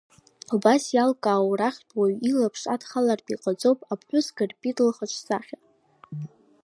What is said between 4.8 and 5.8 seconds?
лхаҿсахьа.